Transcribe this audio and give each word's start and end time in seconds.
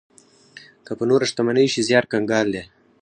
که 0.85 0.91
په 0.97 1.03
نوره 1.09 1.25
شتمنۍ 1.31 1.67
شي، 1.73 1.81
زيار 1.87 2.05
کنګال 2.11 2.47
دی. 2.53 2.63